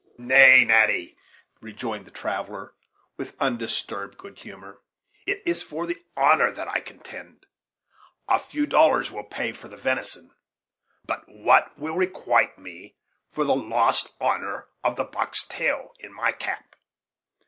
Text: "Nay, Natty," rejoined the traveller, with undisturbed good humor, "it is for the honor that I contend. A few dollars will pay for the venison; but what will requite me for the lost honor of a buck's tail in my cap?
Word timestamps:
"Nay, 0.17 0.65
Natty," 0.65 1.15
rejoined 1.61 2.07
the 2.07 2.09
traveller, 2.09 2.73
with 3.17 3.35
undisturbed 3.39 4.17
good 4.17 4.39
humor, 4.39 4.81
"it 5.27 5.43
is 5.45 5.61
for 5.61 5.85
the 5.85 6.03
honor 6.17 6.51
that 6.51 6.67
I 6.67 6.79
contend. 6.79 7.45
A 8.27 8.39
few 8.39 8.65
dollars 8.65 9.11
will 9.11 9.23
pay 9.25 9.51
for 9.51 9.67
the 9.67 9.77
venison; 9.77 10.31
but 11.05 11.29
what 11.29 11.77
will 11.77 11.93
requite 11.95 12.57
me 12.57 12.95
for 13.29 13.43
the 13.43 13.55
lost 13.55 14.09
honor 14.19 14.69
of 14.83 14.97
a 14.97 15.05
buck's 15.05 15.45
tail 15.45 15.93
in 15.99 16.11
my 16.11 16.31
cap? 16.31 16.75